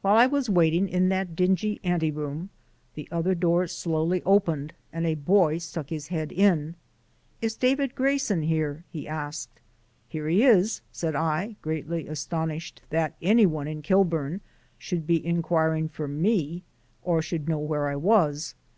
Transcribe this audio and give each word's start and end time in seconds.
While 0.00 0.16
I 0.16 0.24
was 0.26 0.48
waiting 0.48 0.88
in 0.88 1.10
that 1.10 1.36
dingy 1.36 1.80
ante 1.84 2.10
room, 2.10 2.48
the 2.94 3.06
other 3.12 3.34
door 3.34 3.66
slowly 3.66 4.22
opened 4.24 4.72
and 4.90 5.04
a 5.06 5.16
boy 5.16 5.58
stuck 5.58 5.90
his 5.90 6.08
head 6.08 6.32
in. 6.32 6.76
"Is 7.42 7.56
David 7.56 7.94
Grayson 7.94 8.40
here?" 8.40 8.84
he 8.90 9.06
asked. 9.06 9.60
"Here 10.08 10.28
he 10.30 10.44
is," 10.44 10.80
said 10.92 11.14
I, 11.14 11.56
greatly 11.60 12.08
astonished 12.08 12.80
that 12.88 13.16
any 13.20 13.44
one 13.44 13.68
in 13.68 13.82
Kilburn 13.82 14.40
should 14.78 15.06
be 15.06 15.22
inquiring 15.26 15.90
for 15.90 16.08
me, 16.08 16.62
or 17.02 17.20
should 17.20 17.46
know 17.46 17.58
where 17.58 17.88
I 17.90 17.96
was. 17.96 18.54